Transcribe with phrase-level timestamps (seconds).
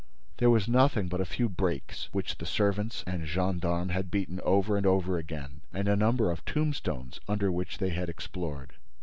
[0.37, 4.41] There was nothing but a few brakes, which the servants and the gendarmes had beaten
[4.43, 8.73] over and over again, and a number of tombstones, under which they had explored.